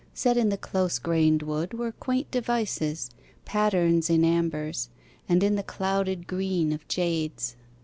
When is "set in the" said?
0.15-0.57